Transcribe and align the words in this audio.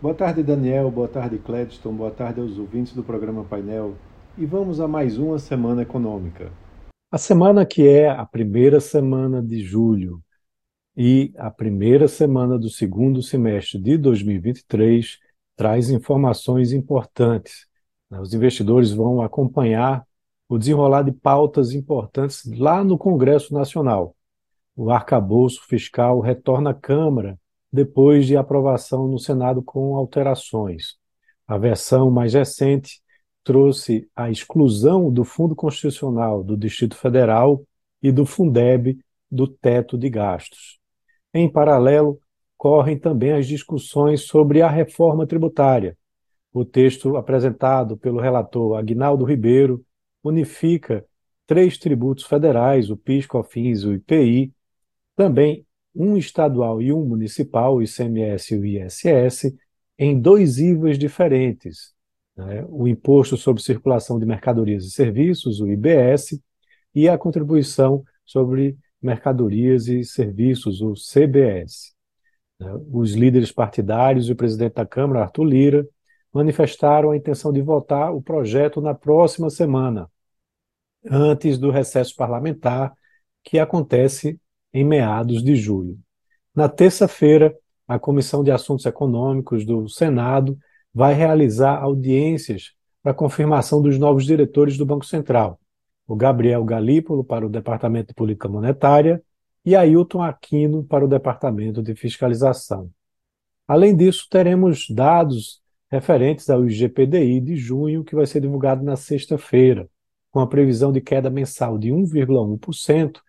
Boa 0.00 0.14
tarde, 0.14 0.44
Daniel. 0.44 0.92
Boa 0.92 1.08
tarde, 1.08 1.38
Cledston. 1.38 1.92
Boa 1.92 2.12
tarde 2.12 2.40
aos 2.40 2.56
ouvintes 2.56 2.92
do 2.92 3.02
programa 3.02 3.42
Painel. 3.42 3.96
E 4.36 4.46
vamos 4.46 4.80
a 4.80 4.86
mais 4.86 5.18
uma 5.18 5.40
semana 5.40 5.82
econômica. 5.82 6.52
A 7.10 7.18
semana 7.18 7.66
que 7.66 7.84
é 7.88 8.08
a 8.08 8.24
primeira 8.24 8.78
semana 8.78 9.42
de 9.42 9.60
julho 9.60 10.22
e 10.96 11.32
a 11.36 11.50
primeira 11.50 12.06
semana 12.06 12.56
do 12.56 12.70
segundo 12.70 13.20
semestre 13.24 13.76
de 13.76 13.98
2023 13.98 15.18
traz 15.56 15.90
informações 15.90 16.72
importantes. 16.72 17.66
Os 18.08 18.32
investidores 18.32 18.92
vão 18.92 19.20
acompanhar 19.20 20.06
o 20.48 20.56
desenrolar 20.58 21.02
de 21.02 21.10
pautas 21.10 21.72
importantes 21.72 22.48
lá 22.56 22.84
no 22.84 22.96
Congresso 22.96 23.52
Nacional. 23.52 24.14
O 24.76 24.92
arcabouço 24.92 25.66
fiscal 25.66 26.20
retorna 26.20 26.70
à 26.70 26.74
Câmara 26.74 27.36
depois 27.72 28.26
de 28.26 28.36
aprovação 28.36 29.06
no 29.06 29.18
Senado 29.18 29.62
com 29.62 29.96
alterações. 29.96 30.96
A 31.46 31.56
versão 31.58 32.10
mais 32.10 32.34
recente 32.34 33.00
trouxe 33.44 34.08
a 34.14 34.30
exclusão 34.30 35.10
do 35.10 35.24
Fundo 35.24 35.54
Constitucional 35.56 36.42
do 36.42 36.56
Distrito 36.56 36.96
Federal 36.96 37.62
e 38.02 38.12
do 38.12 38.26
Fundeb 38.26 38.98
do 39.30 39.46
teto 39.46 39.96
de 39.96 40.08
gastos. 40.10 40.78
Em 41.32 41.50
paralelo, 41.50 42.20
correm 42.56 42.98
também 42.98 43.32
as 43.32 43.46
discussões 43.46 44.22
sobre 44.22 44.62
a 44.62 44.68
reforma 44.68 45.26
tributária. 45.26 45.96
O 46.52 46.64
texto 46.64 47.16
apresentado 47.16 47.96
pelo 47.96 48.20
relator 48.20 48.76
Agnaldo 48.76 49.24
Ribeiro 49.24 49.84
unifica 50.24 51.04
três 51.46 51.78
tributos 51.78 52.24
federais, 52.24 52.90
o 52.90 52.96
PIS, 52.96 53.26
COFINS 53.26 53.82
e 53.82 53.86
o 53.86 53.94
IPI, 53.94 54.52
também 55.14 55.64
um 55.98 56.16
estadual 56.16 56.80
e 56.80 56.92
um 56.92 57.04
municipal, 57.04 57.74
o 57.74 57.82
ICMS 57.82 58.54
e 58.54 58.58
o 58.58 58.64
ISS, 58.64 59.52
em 59.98 60.18
dois 60.18 60.58
IVAs 60.58 60.96
diferentes. 60.96 61.92
Né? 62.36 62.64
O 62.68 62.86
Imposto 62.86 63.36
sobre 63.36 63.60
Circulação 63.60 64.16
de 64.16 64.24
Mercadorias 64.24 64.84
e 64.84 64.90
Serviços, 64.92 65.60
o 65.60 65.66
IBS, 65.66 66.40
e 66.94 67.08
a 67.08 67.18
Contribuição 67.18 68.04
sobre 68.24 68.78
Mercadorias 69.02 69.88
e 69.88 70.04
Serviços, 70.04 70.80
o 70.80 70.94
CBS. 70.94 71.92
Né? 72.60 72.72
Os 72.92 73.14
líderes 73.14 73.50
partidários 73.50 74.28
e 74.28 74.32
o 74.32 74.36
presidente 74.36 74.74
da 74.74 74.86
Câmara, 74.86 75.22
Arthur 75.22 75.44
Lira, 75.44 75.88
manifestaram 76.32 77.10
a 77.10 77.16
intenção 77.16 77.52
de 77.52 77.60
votar 77.60 78.14
o 78.14 78.22
projeto 78.22 78.80
na 78.80 78.94
próxima 78.94 79.50
semana, 79.50 80.08
antes 81.10 81.58
do 81.58 81.72
recesso 81.72 82.14
parlamentar, 82.14 82.92
que 83.42 83.58
acontece 83.58 84.38
em 84.78 84.84
meados 84.84 85.42
de 85.42 85.56
julho. 85.56 85.98
Na 86.54 86.68
terça-feira, 86.68 87.56
a 87.86 87.98
Comissão 87.98 88.44
de 88.44 88.50
Assuntos 88.52 88.86
Econômicos 88.86 89.64
do 89.64 89.88
Senado 89.88 90.56
vai 90.94 91.14
realizar 91.14 91.82
audiências 91.82 92.72
para 93.02 93.12
confirmação 93.12 93.82
dos 93.82 93.98
novos 93.98 94.24
diretores 94.24 94.76
do 94.76 94.86
Banco 94.86 95.04
Central, 95.04 95.58
o 96.06 96.14
Gabriel 96.14 96.64
Galípolo 96.64 97.24
para 97.24 97.44
o 97.44 97.48
Departamento 97.48 98.08
de 98.08 98.14
Política 98.14 98.48
Monetária 98.48 99.20
e 99.64 99.74
Ailton 99.74 100.22
Aquino 100.22 100.84
para 100.84 101.04
o 101.04 101.08
Departamento 101.08 101.82
de 101.82 101.94
Fiscalização. 101.96 102.88
Além 103.66 103.96
disso, 103.96 104.28
teremos 104.30 104.86
dados 104.88 105.60
referentes 105.90 106.48
ao 106.48 106.64
IGPDI 106.64 107.40
de 107.40 107.56
junho, 107.56 108.04
que 108.04 108.14
vai 108.14 108.26
ser 108.26 108.40
divulgado 108.40 108.84
na 108.84 108.94
sexta-feira, 108.94 109.88
com 110.30 110.38
a 110.38 110.46
previsão 110.46 110.92
de 110.92 111.00
queda 111.00 111.28
mensal 111.28 111.76
de 111.76 111.88
1,1%, 111.88 113.20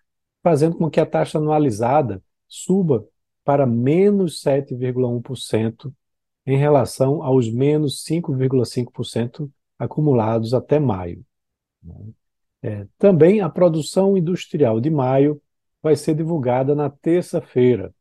fazendo 0.42 0.78
com 0.78 0.90
que 0.90 1.00
a 1.00 1.06
taxa 1.06 1.38
anualizada 1.38 2.22
suba 2.48 3.06
para 3.44 3.66
menos 3.66 4.42
7,1% 4.44 5.92
em 6.46 6.58
relação 6.58 7.24
aos 7.24 7.52
menos 7.52 8.04
5,5% 8.04 9.50
acumulados 9.78 10.54
até 10.54 10.80
maio. 10.80 11.24
É, 12.62 12.86
também 12.98 13.42
a 13.42 13.50
produção 13.50 14.18
industrial 14.18 14.82
de 14.82 14.90
maio 14.90 15.42
vai 15.82 15.96
ser 15.96 16.16
divulgada 16.16 16.76
na 16.76 16.90
terça-feira. 16.90 17.94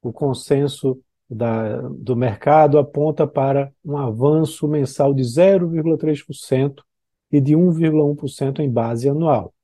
O 0.00 0.12
consenso 0.12 1.00
da, 1.28 1.80
do 1.88 2.16
mercado 2.16 2.78
aponta 2.78 3.26
para 3.26 3.72
um 3.84 3.96
avanço 3.96 4.66
mensal 4.66 5.12
de 5.12 5.22
0,3% 5.22 6.82
e 7.30 7.40
de 7.40 7.54
1,1% 7.54 8.60
em 8.60 8.70
base 8.70 9.08
anual. 9.08 9.54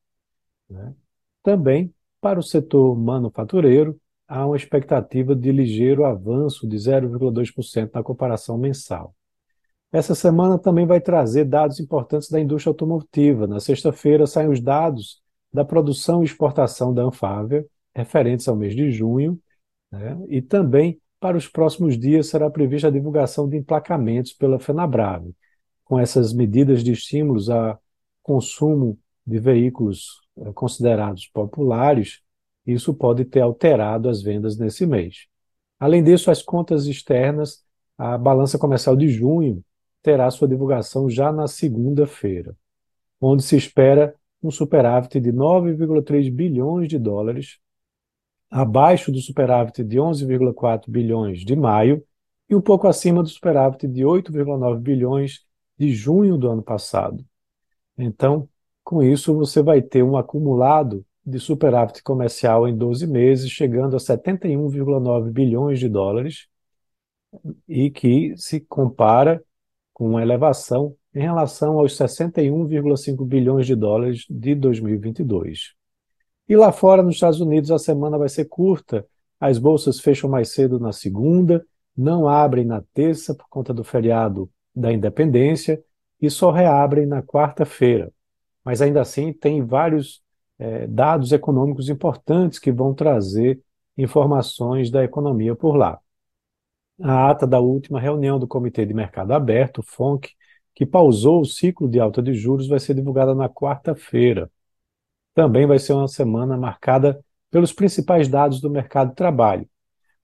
Né? 0.68 0.94
Também 1.42 1.92
para 2.20 2.38
o 2.38 2.42
setor 2.42 2.96
manufatureiro, 2.96 3.98
há 4.26 4.46
uma 4.46 4.56
expectativa 4.56 5.34
de 5.34 5.50
ligeiro 5.50 6.04
avanço 6.04 6.68
de 6.68 6.76
0,2% 6.76 7.90
na 7.94 8.02
comparação 8.02 8.58
mensal. 8.58 9.14
Essa 9.90 10.14
semana 10.14 10.58
também 10.58 10.86
vai 10.86 11.00
trazer 11.00 11.44
dados 11.44 11.80
importantes 11.80 12.28
da 12.28 12.38
indústria 12.38 12.70
automotiva. 12.70 13.46
Na 13.46 13.58
sexta-feira 13.58 14.26
saem 14.26 14.50
os 14.50 14.60
dados 14.60 15.22
da 15.52 15.64
produção 15.64 16.22
e 16.22 16.26
exportação 16.26 16.92
da 16.92 17.02
Anfávia, 17.02 17.64
referentes 17.94 18.46
ao 18.46 18.56
mês 18.56 18.76
de 18.76 18.90
junho, 18.90 19.40
né? 19.90 20.18
e 20.28 20.42
também 20.42 21.00
para 21.18 21.36
os 21.36 21.48
próximos 21.48 21.98
dias 21.98 22.28
será 22.28 22.50
prevista 22.50 22.88
a 22.88 22.90
divulgação 22.90 23.48
de 23.48 23.56
emplacamentos 23.56 24.32
pela 24.32 24.58
FenaBrave, 24.58 25.34
com 25.84 25.98
essas 25.98 26.32
medidas 26.34 26.84
de 26.84 26.92
estímulos 26.92 27.48
a 27.48 27.78
consumo 28.22 28.98
de 29.26 29.38
veículos 29.38 30.20
considerados 30.54 31.26
populares, 31.26 32.20
isso 32.66 32.92
pode 32.94 33.24
ter 33.24 33.40
alterado 33.40 34.08
as 34.08 34.22
vendas 34.22 34.58
nesse 34.58 34.86
mês. 34.86 35.26
Além 35.78 36.02
disso, 36.02 36.30
as 36.30 36.42
contas 36.42 36.86
externas, 36.86 37.64
a 37.96 38.18
balança 38.18 38.58
comercial 38.58 38.96
de 38.96 39.08
junho 39.08 39.64
terá 40.02 40.30
sua 40.30 40.48
divulgação 40.48 41.08
já 41.08 41.32
na 41.32 41.46
segunda-feira, 41.46 42.56
onde 43.20 43.42
se 43.42 43.56
espera 43.56 44.14
um 44.42 44.50
superávit 44.50 45.20
de 45.20 45.32
9,3 45.32 46.30
bilhões 46.32 46.88
de 46.88 46.98
dólares, 46.98 47.58
abaixo 48.50 49.12
do 49.12 49.20
superávit 49.20 49.82
de 49.82 49.98
11,4 49.98 50.90
bilhões 50.90 51.40
de 51.40 51.54
maio 51.56 52.04
e 52.48 52.54
um 52.54 52.60
pouco 52.60 52.86
acima 52.86 53.22
do 53.22 53.28
superávit 53.28 53.86
de 53.86 54.02
8,9 54.02 54.80
bilhões 54.80 55.44
de 55.78 55.90
junho 55.92 56.36
do 56.36 56.48
ano 56.50 56.62
passado. 56.62 57.24
Então, 57.96 58.48
com 58.88 59.02
isso, 59.02 59.34
você 59.34 59.60
vai 59.62 59.82
ter 59.82 60.02
um 60.02 60.16
acumulado 60.16 61.04
de 61.22 61.38
superávit 61.38 62.02
comercial 62.02 62.66
em 62.66 62.74
12 62.74 63.06
meses, 63.06 63.50
chegando 63.50 63.94
a 63.94 64.00
71,9 64.00 65.30
bilhões 65.30 65.78
de 65.78 65.90
dólares, 65.90 66.46
e 67.68 67.90
que 67.90 68.34
se 68.38 68.60
compara 68.60 69.44
com 69.92 70.08
uma 70.08 70.22
elevação 70.22 70.96
em 71.14 71.20
relação 71.20 71.78
aos 71.78 71.98
61,5 71.98 73.26
bilhões 73.26 73.66
de 73.66 73.76
dólares 73.76 74.24
de 74.30 74.54
2022. 74.54 75.74
E 76.48 76.56
lá 76.56 76.72
fora, 76.72 77.02
nos 77.02 77.16
Estados 77.16 77.42
Unidos, 77.42 77.70
a 77.70 77.78
semana 77.78 78.16
vai 78.16 78.30
ser 78.30 78.46
curta. 78.46 79.06
As 79.38 79.58
bolsas 79.58 80.00
fecham 80.00 80.30
mais 80.30 80.48
cedo 80.54 80.80
na 80.80 80.92
segunda, 80.92 81.62
não 81.94 82.26
abrem 82.26 82.64
na 82.64 82.82
terça 82.94 83.34
por 83.34 83.50
conta 83.50 83.74
do 83.74 83.84
feriado 83.84 84.50
da 84.74 84.90
independência 84.90 85.78
e 86.18 86.30
só 86.30 86.50
reabrem 86.50 87.04
na 87.04 87.22
quarta-feira 87.22 88.10
mas 88.68 88.82
ainda 88.82 89.00
assim 89.00 89.32
tem 89.32 89.64
vários 89.64 90.22
é, 90.58 90.86
dados 90.86 91.32
econômicos 91.32 91.88
importantes 91.88 92.58
que 92.58 92.70
vão 92.70 92.92
trazer 92.92 93.62
informações 93.96 94.90
da 94.90 95.02
economia 95.02 95.56
por 95.56 95.74
lá. 95.74 95.98
A 97.00 97.30
ata 97.30 97.46
da 97.46 97.60
última 97.60 97.98
reunião 97.98 98.38
do 98.38 98.46
Comitê 98.46 98.84
de 98.84 98.92
Mercado 98.92 99.32
Aberto, 99.32 99.82
FONC, 99.82 100.34
que 100.74 100.84
pausou 100.84 101.40
o 101.40 101.46
ciclo 101.46 101.88
de 101.88 101.98
alta 101.98 102.20
de 102.20 102.34
juros, 102.34 102.68
vai 102.68 102.78
ser 102.78 102.92
divulgada 102.92 103.34
na 103.34 103.48
quarta-feira. 103.48 104.50
Também 105.34 105.66
vai 105.66 105.78
ser 105.78 105.94
uma 105.94 106.06
semana 106.06 106.54
marcada 106.54 107.24
pelos 107.50 107.72
principais 107.72 108.28
dados 108.28 108.60
do 108.60 108.68
mercado 108.68 109.08
de 109.08 109.16
trabalho. 109.16 109.66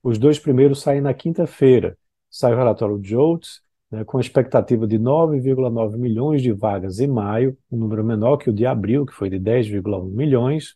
Os 0.03 0.19
dois 0.19 0.37
primeiros 0.37 0.81
saem 0.81 1.01
na 1.01 1.15
quinta-feira. 1.15 1.97
Sai 2.29 2.53
o 2.53 2.57
relatório 2.57 3.01
JOLTS 3.03 3.63
né, 3.95 4.03
com 4.03 4.19
expectativa 4.19 4.85
de 4.85 4.99
9,9 4.99 5.97
milhões 5.97 6.41
de 6.41 6.51
vagas 6.51 6.99
em 6.99 7.07
maio, 7.07 7.57
um 7.71 7.77
número 7.77 8.03
menor 8.03 8.35
que 8.35 8.49
o 8.49 8.53
de 8.53 8.65
abril, 8.65 9.05
que 9.05 9.13
foi 9.13 9.29
de 9.29 9.39
10,1 9.39 10.11
milhões, 10.11 10.75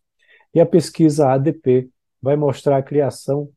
e 0.54 0.60
a 0.60 0.66
pesquisa 0.66 1.30
ADP 1.30 1.90
vai 2.22 2.38
mostrar 2.38 2.78
a 2.78 2.84
criação 2.84 3.50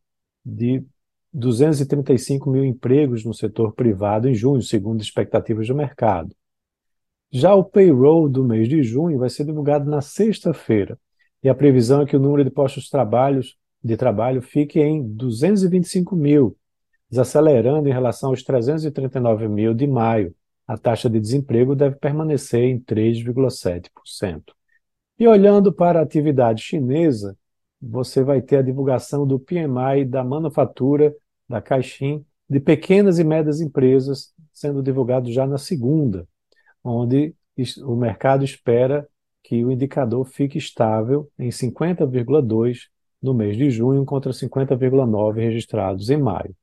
de 0.45 0.85
235 1.33 2.51
mil 2.51 2.65
empregos 2.65 3.25
no 3.25 3.33
setor 3.33 3.73
privado 3.73 4.29
em 4.29 4.35
junho, 4.35 4.61
segundo 4.63 5.01
expectativas 5.01 5.69
do 5.69 5.75
mercado. 5.77 6.35
Já 7.31 7.55
o 7.55 7.65
payroll 7.65 8.29
do 8.29 8.45
mês 8.45 8.69
de 8.69 8.83
junho 8.83 9.19
vai 9.19 9.31
ser 9.31 9.45
divulgado 9.45 9.89
na 9.89 10.01
sexta-feira, 10.01 10.99
e 11.41 11.49
a 11.49 11.55
previsão 11.55 12.03
é 12.03 12.07
que 12.07 12.17
o 12.17 12.21
número 12.21 12.43
de 12.43 12.51
postos 12.51 12.85
de, 12.85 12.91
trabalhos, 12.91 13.57
de 13.83 13.97
trabalho 13.97 14.43
fique 14.43 14.81
em 14.81 15.07
225 15.07 16.17
mil, 16.17 16.57
desacelerando 17.13 17.87
em 17.87 17.93
relação 17.93 18.31
aos 18.31 18.43
339 18.43 19.47
mil 19.47 19.75
de 19.75 19.87
maio. 19.87 20.35
A 20.67 20.79
taxa 20.79 21.11
de 21.11 21.21
desemprego 21.21 21.77
deve 21.77 21.97
permanecer 21.97 22.65
em 22.65 22.81
3,7%. 22.81 24.55
E 25.19 25.29
olhando 25.29 25.71
para 25.71 26.01
a 26.01 26.03
atividade 26.03 26.63
chinesa, 26.63 27.37
você 27.81 28.25
vai 28.25 28.41
ter 28.41 28.57
a 28.57 28.63
divulgação 28.63 29.27
do 29.27 29.39
PMI 29.39 30.07
da 30.07 30.25
manufatura 30.25 31.15
da 31.47 31.61
Caixin 31.61 32.25
de 32.49 32.59
pequenas 32.59 33.19
e 33.19 33.25
médias 33.25 33.61
empresas, 33.61 34.33
sendo 34.51 34.83
divulgado 34.83 35.31
já 35.31 35.47
na 35.47 35.59
segunda, 35.59 36.27
onde 36.83 37.35
o 37.85 37.95
mercado 37.95 38.43
espera 38.43 39.07
que 39.43 39.63
o 39.63 39.71
indicador 39.71 40.25
fique 40.25 40.57
estável 40.57 41.31
em 41.39 41.51
50,2 41.51 42.89
no 43.23 43.35
mês 43.35 43.57
de 43.57 43.71
junho 43.71 44.03
contra 44.07 44.33
50,9 44.33 45.35
registrados 45.37 46.09
em 46.09 46.17
maio. 46.17 46.57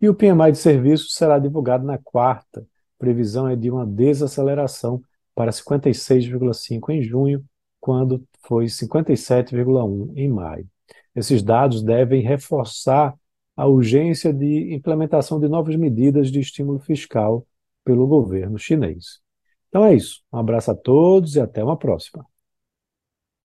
E 0.00 0.08
o 0.08 0.14
PMI 0.14 0.52
de 0.52 0.58
serviços 0.58 1.14
será 1.14 1.38
divulgado 1.38 1.84
na 1.84 1.98
quarta. 1.98 2.66
Previsão 2.98 3.48
é 3.48 3.56
de 3.56 3.70
uma 3.70 3.86
desaceleração 3.86 5.00
para 5.34 5.52
56,5 5.52 6.90
em 6.90 7.02
junho, 7.02 7.44
quando 7.80 8.26
foi 8.40 8.66
57,1 8.66 10.12
em 10.16 10.28
maio. 10.28 10.66
Esses 11.14 11.42
dados 11.42 11.82
devem 11.82 12.22
reforçar 12.22 13.14
a 13.56 13.66
urgência 13.66 14.32
de 14.32 14.74
implementação 14.74 15.40
de 15.40 15.48
novas 15.48 15.76
medidas 15.76 16.30
de 16.30 16.40
estímulo 16.40 16.78
fiscal 16.78 17.46
pelo 17.84 18.06
governo 18.06 18.58
chinês. 18.58 19.20
Então 19.68 19.84
é 19.84 19.94
isso. 19.94 20.22
Um 20.32 20.38
abraço 20.38 20.70
a 20.70 20.74
todos 20.74 21.36
e 21.36 21.40
até 21.40 21.64
uma 21.64 21.76
próxima. 21.76 22.26